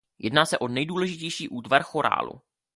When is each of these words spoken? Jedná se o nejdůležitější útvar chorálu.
Jedná 0.19 0.45
se 0.45 0.57
o 0.57 0.67
nejdůležitější 0.67 1.49
útvar 1.49 1.83
chorálu. 1.83 2.41